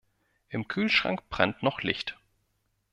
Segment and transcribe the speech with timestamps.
[0.49, 2.17] Im Kühlschrank brennt noch Licht!